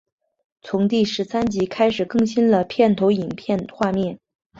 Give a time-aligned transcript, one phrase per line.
[0.63, 4.17] 从第十三集开始更新了片头影片画面。